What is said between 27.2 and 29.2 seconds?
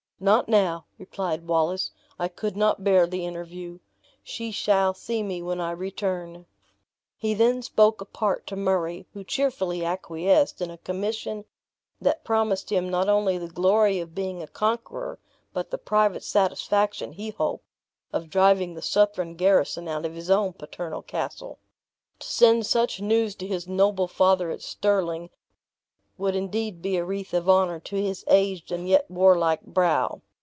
of honor to his aged and yet